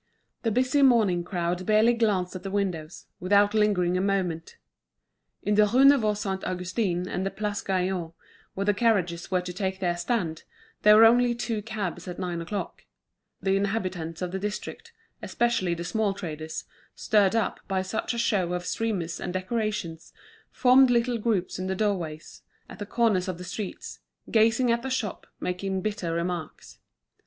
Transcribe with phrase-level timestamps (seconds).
[0.41, 4.57] The busy morning crowd barely glanced at the windows, without lingering a moment.
[5.43, 8.13] In the Rue Neuve Saint Augustin and in the Place Gaillon,
[8.55, 10.41] where the carriages were to take their stand,
[10.81, 12.85] there were only two cabs at nine o'clock.
[13.43, 14.91] The inhabitants of the district,
[15.21, 16.63] especially the small traders,
[16.95, 20.13] stirred up by such a show of streamers and decorations,
[20.51, 23.99] formed little groups in the doorways, at the corners of the streets,
[24.31, 26.79] gazing at the shop, making bitter remarks.